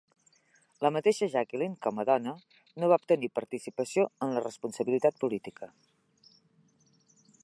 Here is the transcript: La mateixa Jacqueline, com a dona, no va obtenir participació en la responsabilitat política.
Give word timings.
La 0.85 0.89
mateixa 0.93 1.27
Jacqueline, 1.33 1.75
com 1.87 2.01
a 2.03 2.05
dona, 2.11 2.33
no 2.83 2.89
va 2.93 2.97
obtenir 3.01 3.31
participació 3.41 4.07
en 4.27 4.35
la 4.37 4.43
responsabilitat 4.47 5.23
política. 5.27 5.73